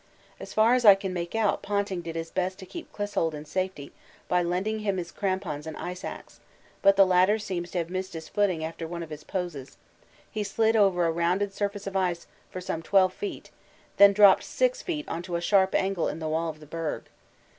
As 0.39 0.51
far 0.51 0.73
as 0.73 0.83
I 0.83 0.95
can 0.95 1.13
make 1.13 1.35
out 1.35 1.61
Ponting 1.61 2.01
did 2.01 2.15
his 2.15 2.31
best 2.31 2.57
to 2.57 2.65
keep 2.65 2.91
Clissold 2.91 3.35
in 3.35 3.45
safety 3.45 3.91
by 4.27 4.41
lending 4.41 4.79
him 4.79 4.97
his 4.97 5.11
crampons 5.11 5.67
and 5.67 5.77
ice 5.77 6.03
axe, 6.03 6.39
but 6.81 6.95
the 6.95 7.05
latter 7.05 7.37
seems 7.37 7.69
to 7.69 7.77
have 7.77 7.91
missed 7.91 8.13
his 8.13 8.27
footing 8.27 8.63
after 8.63 8.87
one 8.87 9.03
of 9.03 9.11
his 9.11 9.23
'poses'; 9.23 9.77
he 10.31 10.43
slid 10.43 10.75
over 10.75 11.05
a 11.05 11.11
rounded 11.11 11.53
surface 11.53 11.85
of 11.85 11.95
ice 11.95 12.25
for 12.49 12.59
some 12.59 12.81
12 12.81 13.13
feet, 13.13 13.51
then 13.97 14.11
dropped 14.11 14.41
6 14.43 14.81
feet 14.81 15.07
on 15.07 15.21
to 15.21 15.35
a 15.35 15.39
sharp 15.41 15.75
angle 15.75 16.07
in 16.07 16.17
the 16.17 16.27
wall 16.27 16.49
of 16.49 16.59
the 16.61 16.65
berg. 16.65 17.03